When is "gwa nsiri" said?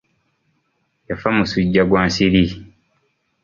1.89-2.43